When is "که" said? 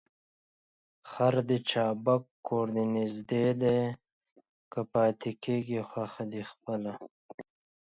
4.71-4.79